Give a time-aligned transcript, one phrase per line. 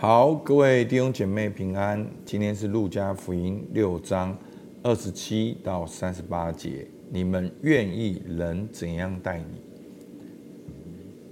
[0.00, 2.08] 好，各位弟兄姐妹平安。
[2.24, 4.32] 今天是路加福音六章
[4.80, 6.86] 二十七到三十八节。
[7.10, 9.60] 你们愿意人怎样待你？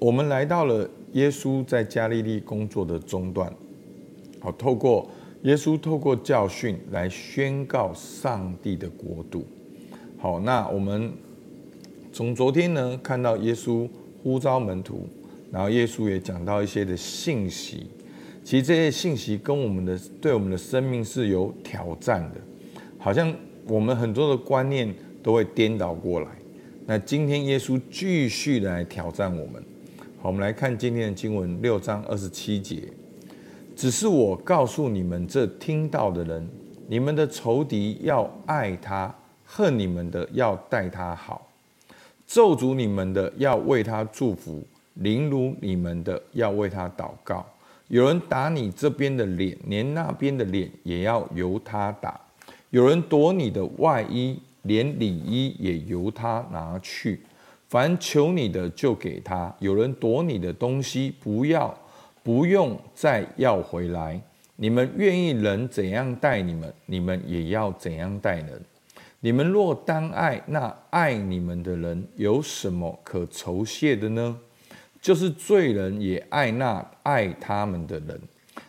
[0.00, 3.54] 我们来到了耶稣在加利利工作的中段。
[4.40, 5.08] 好，透过
[5.42, 9.46] 耶稣透过教训来宣告上帝的国度。
[10.18, 11.12] 好，那我们
[12.12, 13.88] 从昨天呢看到耶稣
[14.24, 15.08] 呼召门徒，
[15.52, 17.86] 然后耶稣也讲到一些的信息。
[18.46, 22.36] 其实这些信息跟我们的对我们的生命是有挑战的，
[22.96, 23.34] 好像
[23.66, 26.28] 我们很多的观念都会颠倒过来。
[26.86, 29.60] 那今天耶稣继续来挑战我们。
[30.22, 32.84] 好，我们来看今天的经文六章二十七节。
[33.74, 36.48] 只是我告诉你们这听到的人，
[36.86, 39.12] 你们的仇敌要爱他，
[39.44, 41.50] 恨你们的要待他好，
[42.24, 47.44] 咒诅你们的要为他祝福，凌辱你们的要为他祷告。
[47.88, 52.12] 有人打你这边的脸，连那边的脸也要由他打；
[52.70, 57.20] 有人夺你的外衣，连里衣也由他拿去。
[57.68, 61.72] 凡求你的，就给他；有人夺你的东西，不要，
[62.22, 64.20] 不用再要回来。
[64.56, 68.60] 你们愿意人怎样待你们，你们也要怎样待人。
[69.20, 74.38] 你们若单爱那爱你们的人，有什么可酬谢的呢？
[75.06, 78.20] 就是罪人也爱那爱他们的人。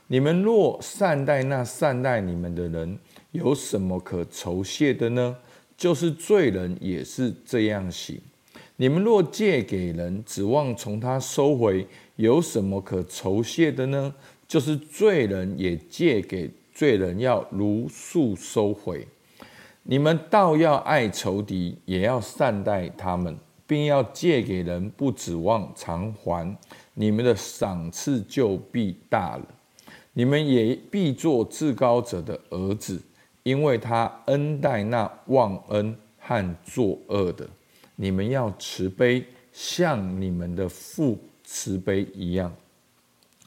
[0.05, 2.99] 你们若善待那善待你们的人，
[3.31, 5.35] 有什么可酬谢的呢？
[5.75, 8.21] 就是罪人也是这样行。
[8.75, 14.13] 你们若借给人，指望从他收回，有什么可酬谢的呢？
[14.47, 19.07] 就是罪人也借给罪人，要如数收回。
[19.81, 23.35] 你们倒要爱仇敌，也要善待他们。
[23.67, 26.57] 并要借给人，不指望偿还，
[26.93, 29.45] 你们的赏赐就必大了。
[30.13, 32.99] 你们也必做至高者的儿子，
[33.43, 37.47] 因为他恩待那忘恩和作恶的。
[37.95, 42.51] 你们要慈悲，像你们的父慈悲一样。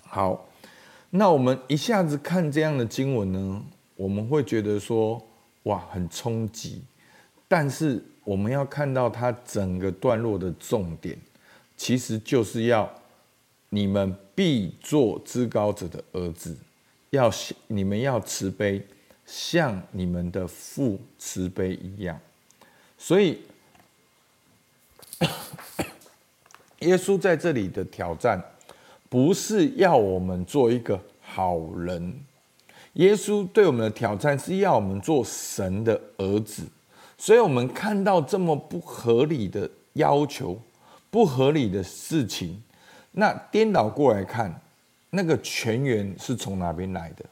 [0.02, 0.46] 好，
[1.10, 3.62] 那我们一下子看这样的经文呢，
[3.96, 5.20] 我们会觉得说，
[5.64, 6.82] 哇，很冲击，
[7.50, 8.02] 但是。
[8.22, 11.18] 我们要看到他整个段落的重点，
[11.74, 12.88] 其实就是要
[13.70, 16.56] 你们必做至高者的儿子，
[17.08, 17.32] 要
[17.66, 18.86] 你们要慈悲，
[19.26, 22.20] 像你们的父慈悲一样。
[22.96, 23.38] 所以，
[26.80, 28.40] 耶稣在这里的挑战，
[29.08, 32.20] 不是要我们做一个好人，
[32.92, 36.64] 耶稣对我们的挑战是要我们做神的儿子。
[37.22, 40.58] 所以，我们看到这么不合理的要求、
[41.10, 42.62] 不合理的事情，
[43.12, 44.58] 那颠倒过来看，
[45.10, 47.24] 那个泉源是从哪边来的？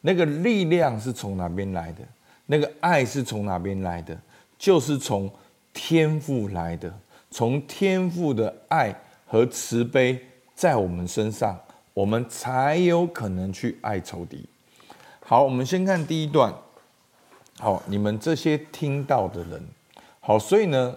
[0.00, 2.00] 那个力量是从哪边来的？
[2.46, 4.18] 那个爱是从哪边来的？
[4.58, 5.30] 就是从
[5.74, 6.90] 天赋来的，
[7.30, 10.18] 从天赋的爱和慈悲
[10.54, 11.60] 在我们身上，
[11.92, 14.48] 我们才有可能去爱仇敌。
[15.20, 16.50] 好，我们先看第一段。
[17.64, 19.58] 好，你们这些听到的人，
[20.20, 20.94] 好，所以呢，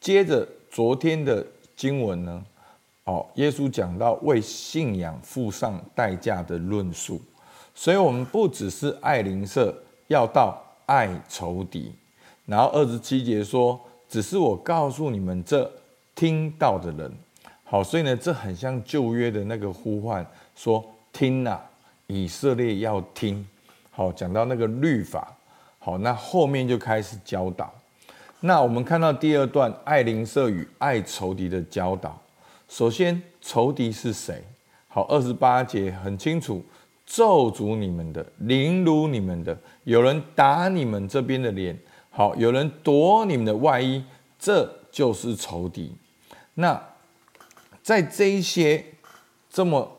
[0.00, 1.46] 接着昨天的
[1.76, 2.42] 经文呢，
[3.04, 7.20] 哦，耶稣讲到为信仰付上代价的论述，
[7.74, 11.92] 所以我们不只是爱邻舍，要到爱仇敌。
[12.46, 15.70] 然后二十七节说，只是我告诉你们这
[16.14, 17.12] 听到的人，
[17.64, 20.26] 好，所以呢，这很像旧约的那个呼唤，
[20.56, 20.82] 说
[21.12, 21.60] 听呐，
[22.06, 23.46] 以色列要听。
[23.90, 25.34] 好，讲到那个律法。
[25.78, 27.72] 好，那后面就开始教导。
[28.40, 32.20] 那我们看到第二段爱邻舍与爱仇敌的教导。
[32.68, 34.44] 首先，仇敌是谁？
[34.88, 36.64] 好，二十八节很清楚，
[37.06, 41.78] 咒诅你们的，凌辱你们的，有人打你们这边的脸，
[42.10, 44.04] 好，有人夺你们的外衣，
[44.38, 45.96] 这就是仇敌。
[46.54, 46.80] 那
[47.82, 48.84] 在这一些
[49.48, 49.96] 这么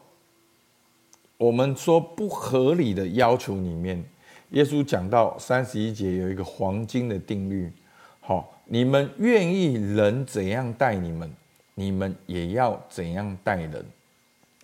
[1.37, 4.03] 我们说不合理的要求里面。
[4.51, 7.71] 耶稣讲到三十一节有一个黄金的定律，
[8.19, 11.31] 好，你们愿意人怎样待你们，
[11.75, 13.85] 你们也要怎样待人，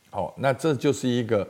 [0.10, 1.48] 好，那这就是一个，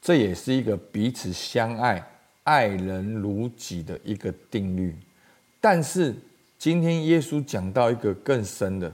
[0.00, 2.02] 这也是一个彼此相爱、
[2.44, 4.96] 爱人如己的一个定律。
[5.60, 6.14] 但是
[6.58, 8.90] 今天耶稣讲到一个更深的，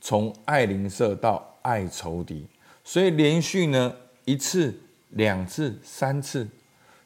[0.00, 2.44] 从爱邻舍到爱仇敌，
[2.82, 3.94] 所以连续呢
[4.24, 4.74] 一次、
[5.10, 6.48] 两次、三次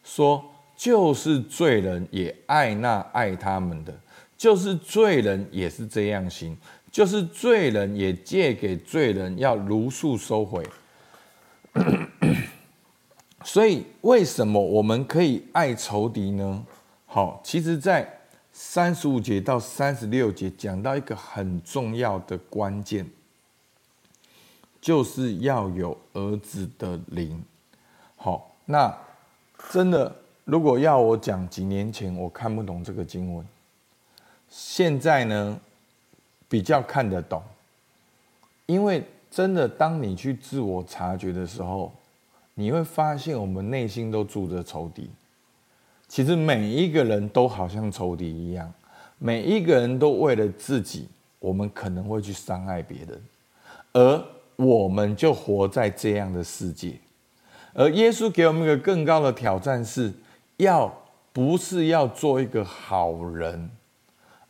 [0.03, 0.43] 说。
[0.79, 3.93] 就是罪人也爱那爱他们的，
[4.37, 6.57] 就是罪人也是这样行，
[6.93, 10.65] 就是罪人也借给罪人，要如数收回。
[13.43, 16.65] 所以为什么我们可以爱仇敌呢？
[17.07, 18.21] 好，其实，在
[18.53, 23.05] 三十五节到三十六节讲到一个很重要的关键，
[24.81, 27.43] 就是要有儿子的灵。
[28.15, 28.97] 好，那
[29.73, 30.15] 真的，
[30.49, 33.47] 如果要我讲，几年前我看不懂这个经文，
[34.49, 35.61] 现在呢
[36.49, 37.43] 比较看得懂，
[38.65, 41.93] 因为真的，当你去自我察觉的时候，
[42.55, 45.11] 你会发现我们内心都住着仇敌。
[46.09, 48.73] 其实每一个人都好像仇敌一样，
[49.19, 51.09] 每一个人都为了自己，
[51.41, 53.23] 我们可能会去伤害别人，
[53.93, 54.25] 而
[54.57, 56.95] 我们就活在这样的世界。
[57.75, 60.11] 而耶稣给我们一个更高的挑战是，
[60.59, 60.93] 要
[61.33, 63.71] 不是要做一个好人，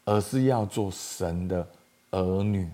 [0.05, 1.66] 而是要做神的
[2.10, 2.69] 儿女。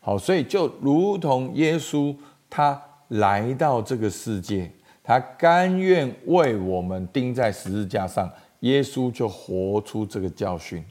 [0.00, 2.14] 好，所以就如同耶稣
[2.50, 4.70] 他来到这个世界。
[5.06, 8.30] 他甘愿为我们钉在十字架上，
[8.60, 10.82] 耶稣就活出这个教训。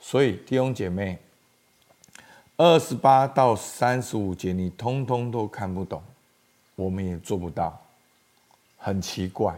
[0.00, 1.16] 所以弟兄姐妹，
[2.56, 6.02] 二十八到三十五节你通通都看不懂，
[6.74, 7.80] 我们也做不到，
[8.76, 9.54] 很奇怪。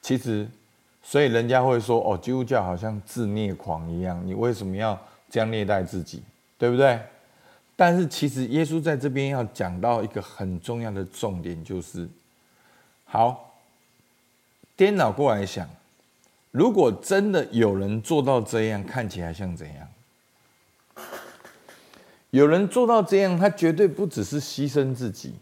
[0.00, 0.48] 其实，
[1.10, 5.00] 所以人家会说：“哦，基督教好像自虐狂一样，你为什么要
[5.30, 6.22] 这样虐待自己？
[6.58, 7.00] 对不对？”
[7.74, 12.06] 但是其实耶稣在这边要讲到一个很重要的重点，就是。
[13.06, 13.54] 好，
[14.76, 15.66] 颠倒过来想，
[16.50, 19.88] 如果真的有人做到这样，看起来像怎样？
[22.28, 25.36] 有人做到这样，他绝对不只是牺牲自己，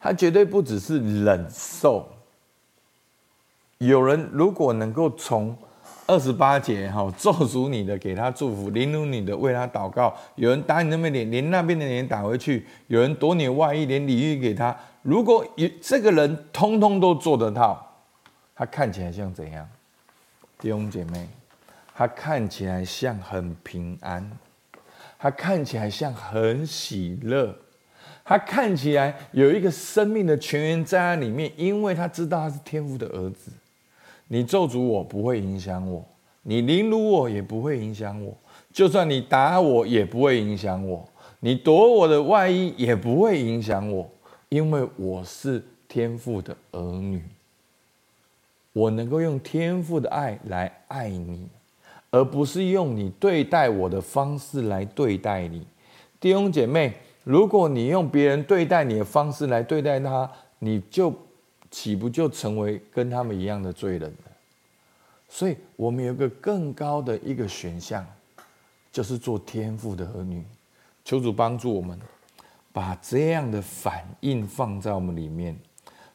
[0.00, 2.08] 他绝对不只是忍受。
[3.78, 5.56] 有人如果能够从
[6.06, 10.14] 二十八节哈咒诅你的，给他祝福；凌辱你的，为他祷告。
[10.36, 14.76] 有人打你那边脸，连那边的脸打回去；有人夺你外衣，连礼遇给他。
[15.02, 17.90] 如果有这个人通通都做得到，
[18.54, 19.66] 他看起来像怎样？
[20.58, 21.26] 弟兄姐妹，
[21.94, 24.30] 他看起来像很平安，
[25.18, 27.54] 他看起来像很喜乐，
[28.22, 33.50] 他看起来有一个生命的泉源在他里面，因为他知道他是天父的儿子。
[34.28, 36.04] 你咒诅我不会影响我，
[36.42, 38.36] 你凌辱我也不会影响我，
[38.72, 41.06] 就算你打我也不会影响我，
[41.40, 44.08] 你夺我的外衣也不会影响我。
[44.50, 47.20] 因为我是天父的儿女，
[48.72, 51.48] 我能够用天父的爱来爱你，
[52.10, 55.66] 而不是用你对待我的方式来对待你。
[56.20, 56.92] 弟兄姐妹，
[57.24, 60.30] 如果你用别人对待你的方式来对待他，
[60.60, 61.12] 你就
[61.74, 64.14] 岂不就成为跟他们一样的罪人？
[65.28, 68.06] 所以，我们有一个更高的一个选项，
[68.92, 70.44] 就是做天父的儿女。
[71.04, 71.98] 求主帮助我们。
[72.72, 75.56] 把这样的反应放在我们里面，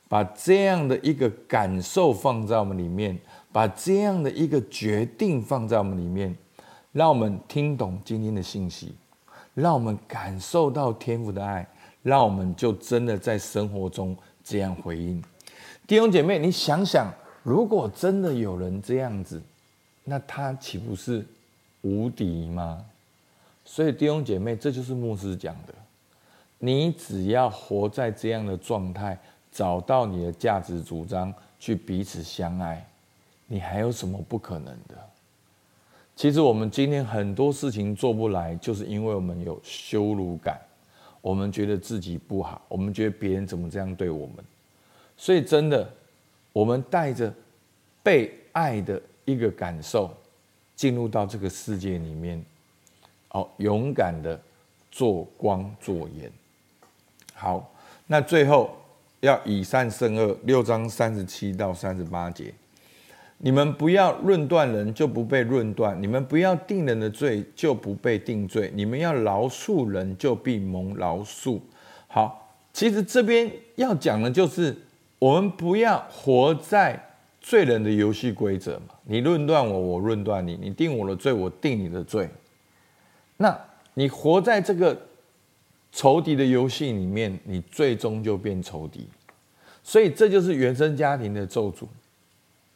[0.10, 3.18] 把这样的一个感受放在我们里面，
[3.50, 6.36] 把这样的一个决定放在我们里面，
[6.92, 8.94] 让我们听懂今天的信息，
[9.54, 11.66] 让我们感受到天父的爱，
[12.04, 14.14] 让我们就真的在生活中
[14.44, 15.24] 这样回应。
[15.90, 19.42] 弟兄姐妹，你想想，如果真的有人这样子，
[20.04, 21.26] 那他岂不是
[21.82, 22.86] 无敌吗？
[23.66, 25.74] 所以弟兄姐妹，这就是牧师讲的。
[26.60, 29.18] 你只要活在这样的状态，
[29.52, 32.86] 找到你的价值主张，去彼此相爱，
[33.48, 34.96] 你还有什么不可能的？
[36.16, 40.62] 其实我们今天很多事情做不来，就是因为我们有羞辱感，
[41.20, 44.36] 我们觉得自己不好，我们觉得别人怎么这样对我们。
[45.22, 45.88] 所以真的，
[46.54, 47.32] 我们带着
[48.02, 50.10] 被爱的一个感受，
[50.78, 52.42] 进入到这个世界里面，
[53.32, 54.40] 哦，勇敢的
[54.90, 56.32] 做光做盐。
[57.34, 57.70] 好，
[58.08, 58.74] 那最后
[59.20, 62.54] 要以善胜恶，六章三十七到三十八节，
[63.40, 71.60] 你们不要论断人，就不被论断；你们不要定人的罪，就不被定罪；你们要饶恕人，就必蒙饶恕。
[72.08, 74.76] 好，其实这边要讲的就是，
[75.20, 78.96] 我们不要活在罪人的游戏规则嘛。
[79.04, 82.30] 你论断我，我论断你；你定我的罪，我定你的罪。
[83.38, 83.60] 那
[83.94, 85.06] 你活在这个。
[85.92, 89.08] 仇敌的游戏里面，你最终就变仇敌，
[89.82, 91.88] 所以这就是原生家庭的咒诅。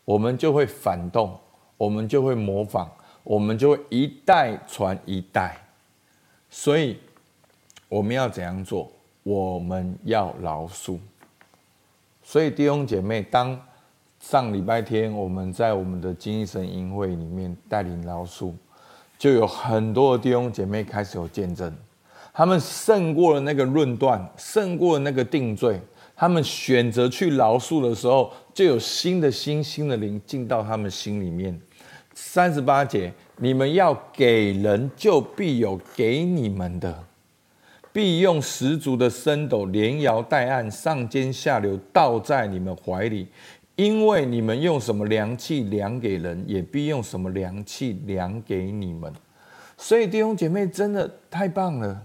[0.03, 1.39] 我们就会反动，
[1.77, 2.89] 我们就会模仿，
[3.23, 5.55] 我们就会一代传一代。
[6.49, 6.97] 所以
[7.87, 8.91] 我们要怎样做？
[9.21, 10.97] 我们要饶恕。
[12.23, 13.59] 所以弟兄姐妹，当
[14.19, 18.53] 上礼拜天我们在我们的精神营会里面带领饶恕，
[19.17, 21.75] 就有很多的弟兄姐妹开始有见证。
[22.33, 25.79] 他们胜过了那个论断，胜过了那个定罪，
[26.15, 31.61] 他们选择去饶恕的时候，就有新的心、新的灵进到他们心里面。
[32.15, 37.03] 三十八节，你们要给人，就必有给你们的，
[37.93, 43.27] 必用十足的升斗连摇带按，上尖下流，倒在你们怀里。
[43.75, 49.11] 因为你们用什么量器量给人，也必用什么量器量给你们。
[49.77, 52.03] 所以弟兄姐妹，真的太棒了。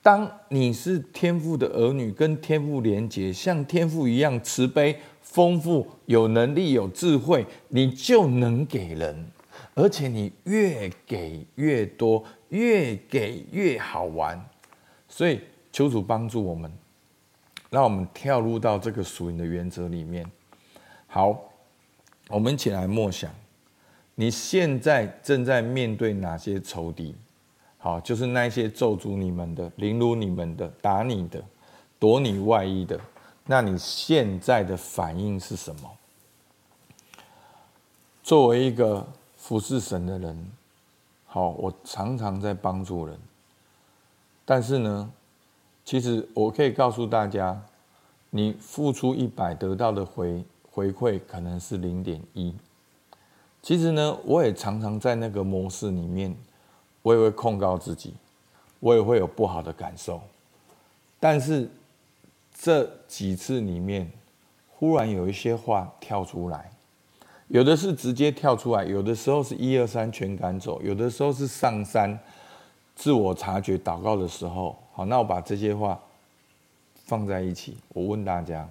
[0.00, 9.26] 当你是天父的儿女，跟天父连结，像天父一样慈悲、丰富、有能力、有智慧，你就能给人，
[9.74, 14.40] 而且你越给越多，越给越好玩。
[15.16, 15.40] 所以
[15.70, 16.68] 求主帮助我们，
[17.70, 20.28] 让我们跳入到这个属灵的原则里面。
[21.06, 21.38] 好，
[22.26, 23.30] 我们一起来默想，
[24.16, 27.14] 你现在正在面对哪些仇敌？
[27.78, 31.40] 好，就是那些咒诅你们的、凌辱你们的、打你的、
[32.00, 33.00] 夺你外衣的，
[33.46, 35.96] 那你现在的反应是什么？
[38.20, 39.06] 作为一个
[39.36, 40.50] 服侍神的人，
[41.24, 43.16] 好，我常常在帮助人，
[44.44, 45.10] 但是呢，
[45.84, 47.62] 其实我可以告诉大家，
[48.30, 52.54] 你付出一百得到的回回馈可能是零点一。
[53.62, 56.36] 其实呢，我也常常在那个模式里面。
[57.04, 58.14] 我也会控告自己，
[58.80, 60.22] 我也会有不好的感受，
[61.20, 61.68] 但是
[62.58, 64.10] 这几次里面，
[64.70, 66.70] 忽然有一些话跳出来，
[67.48, 72.18] 有的是直接跳出来，有的时候是一二三全赶走，有的时候是上山
[72.94, 74.76] 自我察觉祷告的时候。
[74.92, 76.00] 好，那我把这些话
[77.04, 78.68] 放在一起，我问大家：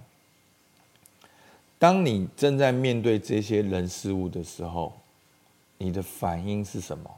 [1.78, 4.94] 当你正在面对这些人事物的时候，
[5.78, 7.12] 你的反应是什么？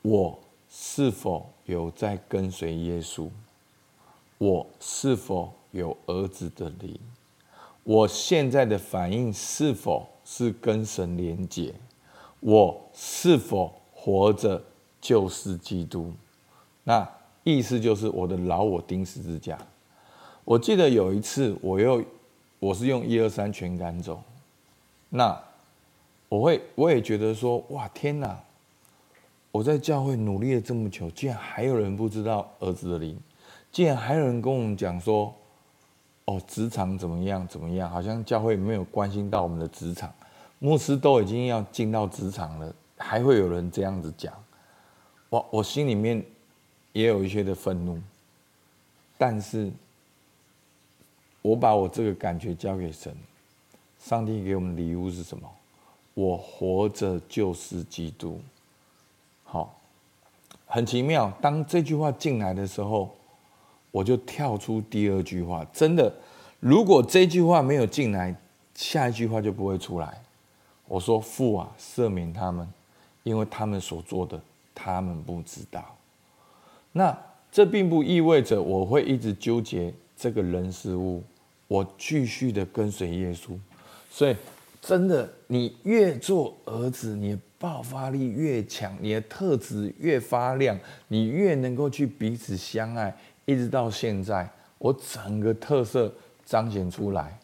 [0.00, 0.38] 我
[0.70, 3.28] 是否有在跟随耶稣？
[4.38, 6.98] 我是否有儿子的灵？
[7.84, 11.74] 我现在的反应是否是跟神连结？
[12.40, 14.62] 我是否活着
[15.06, 16.12] 就是基督？
[16.82, 17.08] 那
[17.44, 19.56] 意思就是我的老我钉十字架。
[20.44, 22.02] 我记得有一次，我又
[22.58, 24.20] 我是用一二三全赶走。
[25.08, 25.40] 那
[26.28, 28.36] 我会我也觉得说，哇，天哪！
[29.52, 33.16] 我在教会努力了这么久，竟然还有人不知道儿子的灵，
[33.70, 35.32] 竟然还有人跟我们讲说，
[36.24, 40.12] 哦，职场怎么样怎么样，好像教会没有关心到我们的职场，
[40.58, 44.34] 牧师都已经要进到职场了，还会有人这样子讲，
[45.50, 46.24] 我心里面
[46.92, 47.98] 也有一些的愤怒，
[49.18, 49.70] 但是
[51.42, 53.14] 我把我这个感觉交给神，
[53.98, 55.50] 上帝给我们礼物是什么？
[56.14, 58.40] 我活着就是基督。
[59.44, 59.78] 好，
[60.66, 61.30] 很奇妙。
[61.40, 63.14] 当这句话进来的时候，
[63.90, 65.64] 我就跳出第二句话。
[65.72, 66.12] 真的，
[66.60, 68.34] 如果这句话没有进来，
[68.74, 70.22] 下一句话就不会出来。
[70.88, 72.68] 我说：“父啊，赦免他们，
[73.22, 74.40] 因为他们所做的，
[74.76, 75.96] 他们不知道。”
[76.92, 77.18] 那
[77.50, 81.24] 这并不意味着我会一直纠结这个人事物，
[81.66, 83.58] 我继续的跟随耶稣。
[84.08, 84.36] 所以，
[84.80, 87.38] 真的，你越做儿子，你的。
[87.58, 90.78] 爆发力越强，你的特质越发亮，
[91.08, 93.16] 你越能够去彼此相爱，
[93.46, 96.12] 一直到现在，我整个特色
[96.44, 97.36] 彰显出来。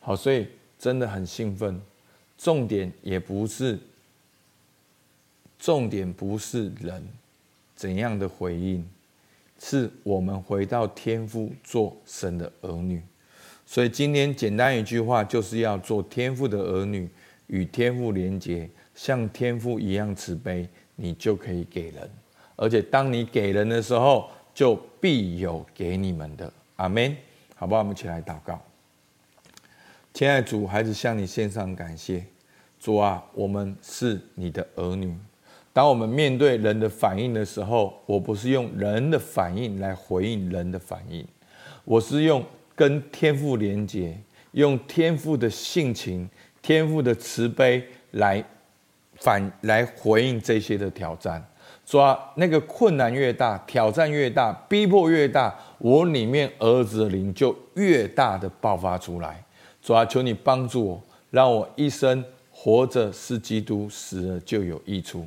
[0.00, 1.78] 好，所以真的很兴奋。
[2.38, 3.78] 重点也不是，
[5.58, 7.06] 重点不是人
[7.74, 8.88] 怎样的回应，
[9.58, 13.02] 是我们回到天父做神的儿女。
[13.66, 17.08] 所以今天简单一句话，就是要做天父的儿女，
[17.48, 18.68] 与天父连结。
[18.94, 22.10] 像天父一样慈悲，你就可以给人，
[22.56, 26.52] 而且当你给人的时候，就必有给你们的。
[26.76, 27.16] 阿门，
[27.54, 27.80] 好不好？
[27.80, 28.60] 我们一起来祷告。
[30.12, 32.24] 亲爱的主，孩子向你献上感谢。
[32.80, 35.16] 主啊，我们是你的儿女。
[35.72, 41.26] 当我们面对人的反应的时候，我不是用人的反应来回应人的反应，
[41.84, 42.44] 我是用
[42.74, 44.18] 跟天赋连接，
[44.52, 46.28] 用天赋的性情、
[46.62, 47.82] 天赋的慈悲
[48.12, 48.44] 来。
[49.20, 51.44] 反来回应这些的挑战，
[51.84, 59.44] 主啊，那个困难越大，挑战越大，逼迫越大，我里面儿子的灵就越大的爆发出来。
[59.82, 65.26] 主啊，求你帮助我，让我一生活着是基督，死了就有益处。